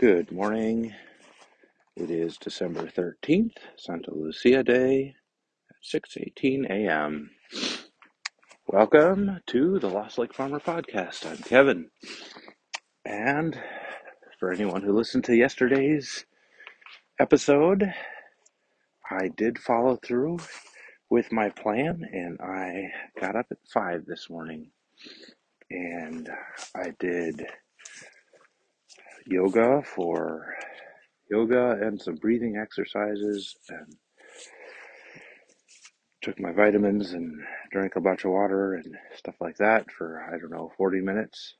Good 0.00 0.32
morning. 0.32 0.94
It 1.94 2.10
is 2.10 2.38
December 2.38 2.86
13th, 2.86 3.58
Santa 3.76 4.14
Lucia 4.14 4.62
Day 4.62 5.14
at 5.68 5.76
6:18 5.84 6.64
a.m. 6.70 7.30
Welcome 8.66 9.40
to 9.48 9.78
the 9.78 9.90
Lost 9.90 10.16
Lake 10.16 10.32
Farmer 10.32 10.58
podcast. 10.58 11.30
I'm 11.30 11.36
Kevin. 11.42 11.90
And 13.04 13.60
for 14.38 14.50
anyone 14.50 14.80
who 14.80 14.94
listened 14.94 15.24
to 15.24 15.36
yesterday's 15.36 16.24
episode, 17.18 17.92
I 19.10 19.28
did 19.28 19.58
follow 19.58 19.96
through 19.96 20.38
with 21.10 21.30
my 21.30 21.50
plan 21.50 22.08
and 22.10 22.40
I 22.40 22.90
got 23.20 23.36
up 23.36 23.48
at 23.50 23.58
5 23.70 24.06
this 24.06 24.30
morning 24.30 24.70
and 25.70 26.30
I 26.74 26.94
did 26.98 27.44
yoga 29.26 29.82
for 29.82 30.54
yoga 31.30 31.78
and 31.80 32.00
some 32.00 32.16
breathing 32.16 32.56
exercises 32.56 33.54
and 33.68 33.96
took 36.22 36.38
my 36.38 36.52
vitamins 36.52 37.12
and 37.12 37.40
drank 37.72 37.96
a 37.96 38.00
bunch 38.00 38.24
of 38.24 38.32
water 38.32 38.74
and 38.74 38.94
stuff 39.16 39.36
like 39.40 39.56
that 39.56 39.90
for 39.90 40.22
I 40.22 40.38
don't 40.38 40.50
know 40.50 40.72
40 40.76 41.00
minutes. 41.00 41.54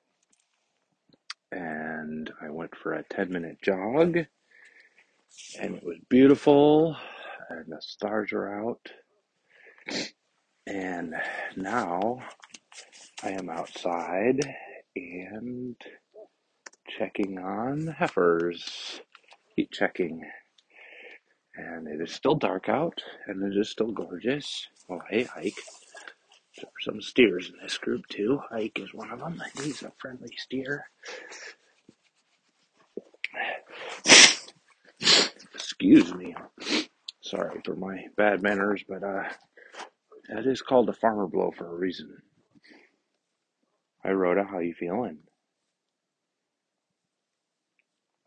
And 1.53 2.31
I 2.41 2.51
went 2.51 2.77
for 2.77 2.93
a 2.93 3.03
10 3.05 3.33
minute 3.33 3.59
jog 3.63 4.17
and 5.59 5.75
it 5.77 5.85
was 5.85 5.99
beautiful 6.09 6.97
and 7.49 7.67
the 7.69 7.81
stars 7.81 8.33
are 8.33 8.67
out. 8.67 8.91
And 10.67 11.15
now 11.57 12.21
I 13.23 13.31
am 13.31 13.49
outside 13.49 14.41
and 14.95 15.77
checking 16.99 17.39
on 17.39 17.89
heifers 17.99 19.01
heat 19.57 19.71
checking 19.73 20.23
and 21.57 21.89
it 21.89 22.01
is 22.03 22.13
still 22.13 22.37
dark 22.37 22.69
out 22.69 23.03
and 23.27 23.43
it 23.53 23.59
is 23.59 23.71
still 23.71 23.93
gorgeous 23.93 24.69
well 24.89 25.03
hey 25.11 25.27
Ike 25.37 25.55
There's 26.57 26.69
some 26.83 27.03
steers 27.03 27.49
in 27.51 27.57
this 27.63 27.79
group 27.79 28.07
too. 28.09 28.41
Ike 28.53 28.79
is 28.81 28.95
one 28.95 29.11
of 29.11 29.21
them. 29.21 29.43
He's 29.63 29.83
a 29.83 29.93
friendly 29.99 30.35
steer. 30.39 30.87
Excuse 35.55 36.15
me. 36.15 36.35
Sorry 37.23 37.61
for 37.65 37.77
my 37.77 38.07
bad 38.17 38.43
manners, 38.43 38.85
but 38.89 39.05
uh, 39.05 39.25
that 40.35 40.47
is 40.47 40.63
called 40.63 40.89
a 40.91 40.95
farmer 40.95 41.27
blow 41.27 41.53
for 41.57 41.67
a 41.69 41.79
reason. 41.79 42.19
Hi, 44.05 44.13
Rhoda. 44.13 44.45
How 44.45 44.61
you 44.61 44.75
feeling? 44.75 45.19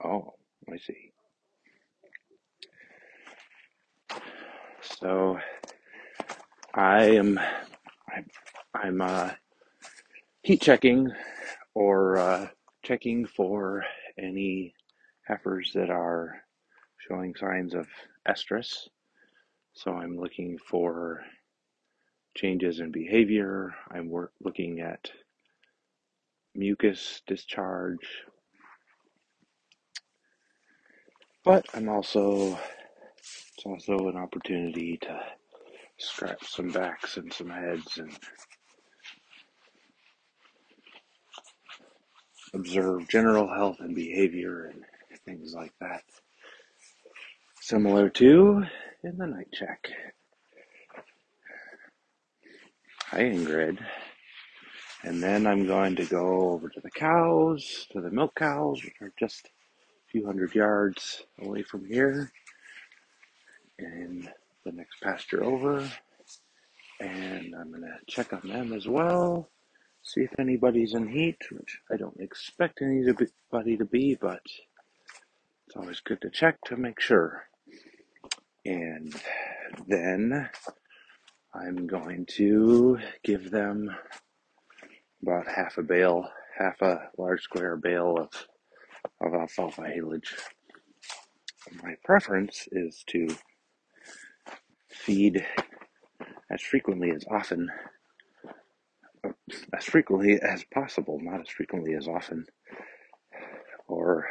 Oh, 0.03 0.33
I 0.71 0.77
see. 0.77 1.11
So 4.81 5.39
I 6.73 7.03
am, 7.05 7.39
I'm 8.73 9.01
uh, 9.01 9.31
heat 10.41 10.61
checking 10.61 11.11
or 11.73 12.17
uh, 12.17 12.47
checking 12.83 13.25
for 13.25 13.85
any 14.17 14.73
heifers 15.25 15.71
that 15.73 15.89
are 15.89 16.41
showing 17.07 17.35
signs 17.35 17.73
of 17.73 17.87
estrus. 18.27 18.87
So 19.73 19.93
I'm 19.93 20.17
looking 20.17 20.57
for 20.57 21.21
changes 22.35 22.79
in 22.79 22.91
behavior. 22.91 23.73
I'm 23.91 24.11
looking 24.41 24.81
at 24.81 25.09
mucus 26.55 27.21
discharge, 27.27 28.07
but 31.43 31.65
I'm 31.73 31.89
also 31.89 32.57
it's 33.57 33.65
also 33.65 34.09
an 34.09 34.17
opportunity 34.17 34.97
to 34.97 35.19
scratch 35.97 36.45
some 36.47 36.69
backs 36.71 37.17
and 37.17 37.31
some 37.33 37.49
heads 37.49 37.97
and 37.97 38.17
observe 42.53 43.07
general 43.09 43.47
health 43.53 43.77
and 43.79 43.95
behavior 43.95 44.65
and 44.65 44.83
things 45.25 45.53
like 45.55 45.73
that. 45.81 46.03
Similar 47.61 48.09
to 48.11 48.63
in 49.03 49.17
the 49.17 49.27
night 49.27 49.49
check. 49.53 49.87
Hi 53.07 53.19
Ingrid. 53.21 53.79
And 55.03 55.21
then 55.21 55.47
I'm 55.47 55.67
going 55.67 55.95
to 55.97 56.05
go 56.05 56.51
over 56.51 56.69
to 56.69 56.79
the 56.81 56.91
cows, 56.91 57.87
to 57.91 58.01
the 58.01 58.11
milk 58.11 58.35
cows, 58.35 58.83
which 58.83 58.95
are 59.01 59.13
just 59.19 59.49
few 60.13 60.25
hundred 60.27 60.53
yards 60.53 61.23
away 61.41 61.63
from 61.63 61.83
here. 61.85 62.31
And 63.79 64.29
the 64.63 64.71
next 64.71 65.01
pasture 65.01 65.43
over. 65.43 65.79
And 67.01 67.55
I'm 67.55 67.71
going 67.71 67.81
to 67.81 67.97
check 68.07 68.31
on 68.31 68.47
them 68.47 68.73
as 68.73 68.87
well. 68.87 69.49
See 70.03 70.21
if 70.21 70.39
anybody's 70.39 70.93
in 70.93 71.07
heat, 71.07 71.39
which 71.51 71.79
I 71.91 71.97
don't 71.97 72.19
expect 72.19 72.81
anybody 72.81 73.77
to 73.77 73.85
be, 73.85 74.15
but 74.15 74.41
it's 75.65 75.75
always 75.75 75.99
good 76.01 76.21
to 76.21 76.29
check 76.29 76.59
to 76.65 76.77
make 76.77 76.99
sure. 76.99 77.45
And 78.65 79.15
then 79.87 80.47
I'm 81.55 81.87
going 81.87 82.27
to 82.37 82.99
give 83.23 83.49
them 83.49 83.89
about 85.23 85.47
half 85.47 85.79
a 85.79 85.83
bale, 85.83 86.29
half 86.57 86.81
a 86.81 87.09
large 87.17 87.41
square 87.41 87.77
bale 87.77 88.17
of, 88.19 88.47
of 89.21 89.33
alfalfa 89.33 89.81
haylage. 89.83 90.33
My 91.83 91.95
preference 92.03 92.67
is 92.71 93.03
to 93.07 93.27
feed 94.89 95.45
as 96.51 96.61
frequently 96.61 97.11
as 97.11 97.25
often, 97.29 97.69
as 99.75 99.85
frequently 99.85 100.39
as 100.41 100.63
possible, 100.73 101.19
not 101.21 101.41
as 101.41 101.49
frequently 101.49 101.95
as 101.95 102.07
often. 102.07 102.45
Or 103.87 104.27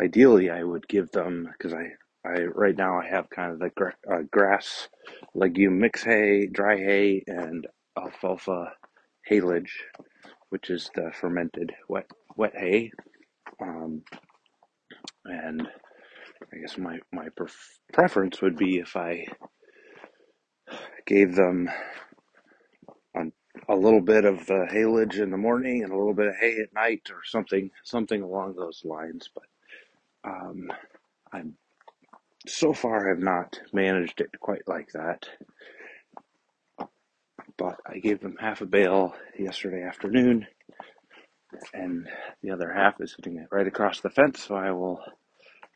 ideally, 0.00 0.50
I 0.50 0.64
would 0.64 0.88
give 0.88 1.10
them 1.12 1.48
because 1.52 1.74
I, 1.74 1.92
I 2.28 2.42
right 2.44 2.76
now 2.76 3.00
I 3.00 3.08
have 3.08 3.30
kind 3.30 3.52
of 3.52 3.58
the 3.60 3.70
gra- 3.76 3.96
uh, 4.10 4.22
grass 4.30 4.88
legume 5.34 5.80
mix 5.80 6.04
hay, 6.04 6.46
dry 6.46 6.76
hay, 6.78 7.24
and 7.26 7.66
alfalfa 7.98 8.72
haylage, 9.30 9.72
which 10.50 10.70
is 10.70 10.90
the 10.94 11.12
fermented 11.12 11.72
wet 11.88 12.06
wet 12.36 12.54
hay. 12.56 12.92
Um, 13.62 14.02
and 15.24 15.68
I 16.42 16.56
guess 16.70 16.78
my 16.78 16.98
my 17.12 17.28
pref- 17.36 17.80
preference 17.92 18.40
would 18.42 18.56
be 18.56 18.78
if 18.78 18.96
I 18.96 19.26
gave 21.06 21.34
them 21.34 21.70
a, 23.16 23.24
a 23.68 23.76
little 23.76 24.00
bit 24.02 24.24
of 24.24 24.46
the 24.46 24.68
haylage 24.72 25.20
in 25.20 25.30
the 25.30 25.36
morning 25.36 25.82
and 25.82 25.92
a 25.92 25.96
little 25.96 26.14
bit 26.14 26.28
of 26.28 26.36
hay 26.36 26.58
at 26.62 26.74
night, 26.74 27.02
or 27.10 27.20
something 27.24 27.70
something 27.84 28.22
along 28.22 28.54
those 28.56 28.82
lines. 28.84 29.30
But 29.34 29.44
um, 30.30 30.72
I'm 31.32 31.54
so 32.46 32.72
far 32.72 33.08
have 33.08 33.20
not 33.22 33.60
managed 33.72 34.20
it 34.20 34.30
quite 34.40 34.66
like 34.68 34.90
that. 34.94 35.28
But 37.58 37.76
I 37.86 37.98
gave 37.98 38.20
them 38.20 38.36
half 38.40 38.62
a 38.62 38.66
bale 38.66 39.14
yesterday 39.38 39.82
afternoon, 39.84 40.46
and 41.74 42.08
the 42.42 42.52
other 42.52 42.72
half 42.72 43.00
is 43.00 43.14
sitting 43.16 43.46
right 43.52 43.66
across 43.66 44.00
the 44.00 44.10
fence, 44.10 44.44
so 44.44 44.56
I 44.56 44.72
will 44.72 45.00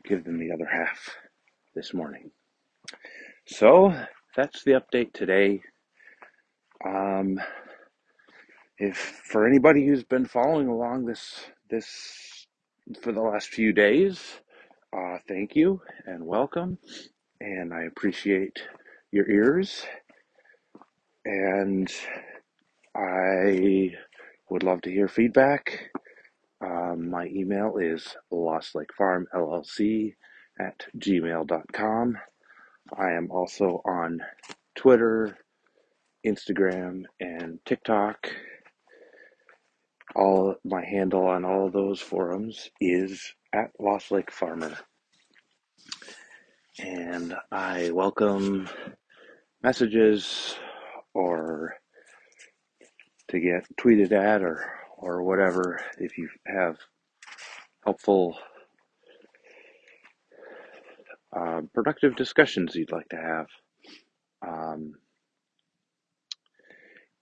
give 0.07 0.25
them 0.25 0.39
the 0.39 0.53
other 0.53 0.67
half 0.71 1.17
this 1.75 1.93
morning. 1.93 2.31
So 3.47 3.93
that's 4.35 4.63
the 4.63 4.73
update 4.73 5.13
today. 5.13 5.61
Um, 6.85 7.39
if 8.79 8.97
for 8.97 9.47
anybody 9.47 9.85
who's 9.87 10.03
been 10.03 10.25
following 10.25 10.67
along 10.67 11.05
this 11.05 11.41
this 11.69 12.47
for 13.01 13.11
the 13.11 13.21
last 13.21 13.49
few 13.49 13.73
days, 13.73 14.21
uh, 14.97 15.17
thank 15.27 15.55
you 15.55 15.81
and 16.05 16.25
welcome, 16.25 16.77
and 17.41 17.73
I 17.73 17.83
appreciate 17.83 18.59
your 19.11 19.29
ears, 19.29 19.85
and 21.25 21.91
I 22.95 23.93
would 24.49 24.63
love 24.63 24.81
to 24.83 24.91
hear 24.91 25.07
feedback. 25.07 25.91
Um, 26.61 27.09
my 27.09 27.27
email 27.27 27.77
is 27.77 28.15
lostlakefarmllc 28.31 30.15
at 30.59 30.85
gmail.com. 30.97 32.17
I 32.97 33.11
am 33.11 33.31
also 33.31 33.81
on 33.85 34.21
Twitter, 34.75 35.37
Instagram, 36.25 37.03
and 37.19 37.59
TikTok. 37.65 38.29
All 40.15 40.55
my 40.63 40.85
handle 40.85 41.27
on 41.27 41.43
all 41.43 41.69
those 41.69 41.99
forums 41.99 42.69
is 42.79 43.33
at 43.51 43.71
Lost 43.79 44.11
Lake 44.11 44.31
Farmer. 44.31 44.77
And 46.79 47.35
I 47.51 47.91
welcome 47.91 48.69
messages 49.63 50.55
or 51.13 51.75
to 53.29 53.39
get 53.39 53.65
tweeted 53.77 54.11
at 54.11 54.41
or 54.43 54.69
or 54.97 55.23
whatever 55.23 55.81
if 55.99 56.17
you 56.17 56.29
have 56.45 56.77
helpful 57.83 58.37
uh, 61.35 61.61
productive 61.73 62.15
discussions 62.15 62.75
you'd 62.75 62.91
like 62.91 63.09
to 63.09 63.17
have. 63.17 63.47
Um, 64.47 64.93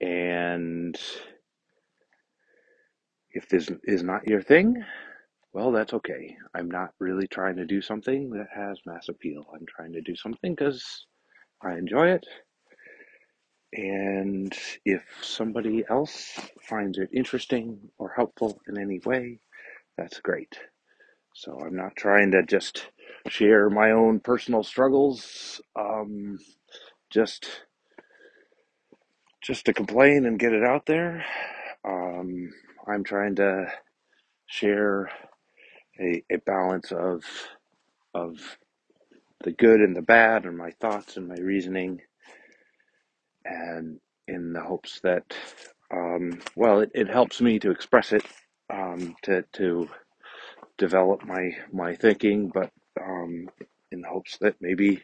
and 0.01 0.99
if 3.31 3.47
this 3.49 3.69
is 3.83 4.03
not 4.03 4.27
your 4.27 4.41
thing, 4.41 4.83
well, 5.53 5.71
that's 5.71 5.93
okay. 5.93 6.35
I'm 6.55 6.69
not 6.69 6.91
really 6.99 7.27
trying 7.27 7.55
to 7.57 7.65
do 7.65 7.81
something 7.81 8.29
that 8.31 8.47
has 8.55 8.79
mass 8.85 9.07
appeal. 9.09 9.45
I'm 9.53 9.65
trying 9.67 9.93
to 9.93 10.01
do 10.01 10.15
something 10.15 10.55
because 10.55 11.05
I 11.63 11.73
enjoy 11.73 12.09
it. 12.09 12.25
And 13.73 14.53
if 14.85 15.03
somebody 15.23 15.85
else 15.89 16.39
finds 16.61 16.99
it 16.99 17.09
interesting 17.13 17.91
or 17.99 18.13
helpful 18.15 18.61
in 18.67 18.79
any 18.79 18.99
way, 19.05 19.39
that's 19.97 20.19
great. 20.21 20.59
So 21.35 21.59
I'm 21.59 21.75
not 21.75 21.95
trying 21.95 22.31
to 22.31 22.43
just 22.43 22.87
share 23.29 23.69
my 23.69 23.91
own 23.91 24.19
personal 24.19 24.63
struggles, 24.63 25.61
um, 25.75 26.39
just 27.11 27.47
just 29.43 29.65
to 29.65 29.73
complain 29.73 30.25
and 30.25 30.39
get 30.39 30.53
it 30.53 30.63
out 30.63 30.85
there. 30.85 31.25
Um, 31.87 32.51
I'm 32.87 33.03
trying 33.03 33.35
to 33.37 33.67
share 34.47 35.11
a, 35.99 36.23
a 36.31 36.37
balance 36.45 36.91
of 36.91 37.23
of 38.13 38.57
the 39.43 39.51
good 39.51 39.81
and 39.81 39.95
the 39.95 40.01
bad, 40.01 40.45
and 40.45 40.57
my 40.57 40.71
thoughts 40.81 41.17
and 41.17 41.27
my 41.27 41.35
reasoning, 41.37 42.01
and 43.45 43.99
in 44.27 44.53
the 44.53 44.61
hopes 44.61 44.99
that, 45.03 45.23
um, 45.91 46.39
well, 46.55 46.81
it, 46.81 46.91
it 46.95 47.09
helps 47.09 47.41
me 47.41 47.59
to 47.59 47.71
express 47.71 48.13
it, 48.13 48.25
um, 48.73 49.15
to 49.23 49.43
to 49.53 49.89
develop 50.77 51.25
my 51.25 51.51
my 51.73 51.95
thinking, 51.95 52.49
but 52.53 52.71
um, 53.01 53.49
in 53.91 54.01
the 54.01 54.09
hopes 54.09 54.37
that 54.41 54.55
maybe 54.61 55.03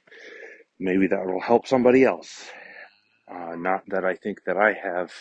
maybe 0.80 1.07
that 1.07 1.25
will 1.25 1.41
help 1.41 1.68
somebody 1.68 2.03
else. 2.06 2.50
Uh, 3.31 3.56
not 3.56 3.83
that 3.89 4.06
I 4.06 4.15
think 4.15 4.44
that 4.45 4.57
I 4.57 4.74
have 4.74 5.12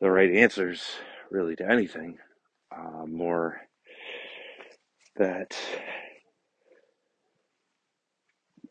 the 0.00 0.10
right 0.10 0.30
answers 0.32 0.82
really 1.30 1.56
to 1.56 1.70
anything. 1.70 2.18
Uh, 2.76 3.06
more 3.06 3.60
that 5.16 5.56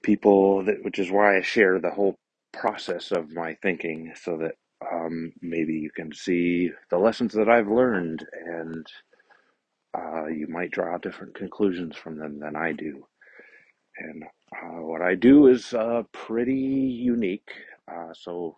people 0.04 0.66
that, 0.66 0.84
which 0.84 1.00
is 1.00 1.12
why 1.12 1.38
I 1.38 1.42
share 1.42 1.80
the 1.80 1.92
whole 1.92 2.18
process 2.54 3.12
of 3.12 3.32
my 3.32 3.56
thinking, 3.62 4.14
so 4.22 4.38
that 4.38 4.56
um, 4.92 5.34
maybe 5.42 5.74
you 5.74 5.92
can 5.96 6.14
see 6.14 6.72
the 6.90 6.98
lessons 6.98 7.34
that 7.34 7.50
I've 7.50 7.70
learned, 7.70 8.26
and 8.46 8.86
uh, 9.98 10.28
you 10.28 10.48
might 10.48 10.72
draw 10.72 10.98
different 10.98 11.36
conclusions 11.36 11.96
from 11.98 12.18
them 12.18 12.40
than 12.40 12.56
I 12.56 12.74
do. 12.74 13.06
And 13.98 14.24
uh, 14.56 14.82
what 14.82 15.02
I 15.02 15.16
do 15.16 15.48
is 15.48 15.74
uh, 15.74 16.04
pretty 16.14 16.54
unique. 16.54 17.50
Uh, 17.92 18.14
so 18.14 18.58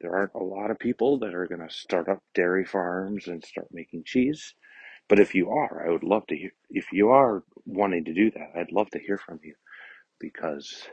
there 0.00 0.16
aren't 0.16 0.34
a 0.34 0.44
lot 0.44 0.70
of 0.70 0.78
people 0.78 1.18
that 1.20 1.34
are 1.34 1.46
going 1.46 1.66
to 1.66 1.74
start 1.74 2.08
up 2.08 2.20
dairy 2.34 2.64
farms 2.64 3.28
and 3.28 3.44
start 3.44 3.68
making 3.72 4.04
cheese. 4.06 4.54
But 5.08 5.20
if 5.20 5.34
you 5.34 5.50
are, 5.50 5.86
I 5.86 5.90
would 5.92 6.04
love 6.04 6.26
to 6.28 6.36
hear. 6.36 6.52
If 6.70 6.92
you 6.92 7.10
are 7.10 7.42
wanting 7.66 8.04
to 8.06 8.14
do 8.14 8.30
that, 8.32 8.52
I'd 8.56 8.72
love 8.72 8.90
to 8.90 8.98
hear 9.00 9.18
from 9.18 9.40
you 9.42 9.54
because 10.20 10.84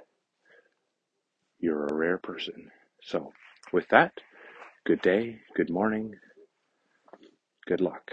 you're 1.59 1.85
a 1.87 1.93
rare 1.93 2.17
person. 2.17 2.71
So, 3.03 3.33
with 3.73 3.87
that, 3.89 4.13
good 4.85 5.01
day, 5.01 5.39
good 5.55 5.69
morning, 5.69 6.15
good 7.67 7.81
luck. 7.81 8.11